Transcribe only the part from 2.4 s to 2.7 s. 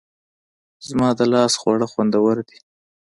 دي